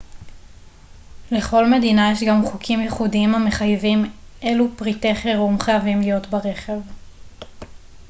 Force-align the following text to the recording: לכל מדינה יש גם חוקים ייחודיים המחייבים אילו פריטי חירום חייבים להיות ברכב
לכל 1.31 1.69
מדינה 1.71 2.11
יש 2.11 2.23
גם 2.23 2.45
חוקים 2.45 2.81
ייחודיים 2.81 3.35
המחייבים 3.35 4.11
אילו 4.41 4.65
פריטי 4.75 5.15
חירום 5.15 5.59
חייבים 5.59 5.99
להיות 6.01 6.27
ברכב 6.27 6.79